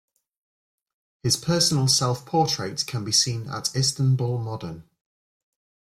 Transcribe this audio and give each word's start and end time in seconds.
His 1.21 1.37
personal 1.37 1.87
self-portrait 1.87 2.87
can 2.87 3.05
be 3.05 3.11
seen 3.11 3.47
at 3.47 3.75
Istanbul 3.75 4.39
Modern. 4.39 4.89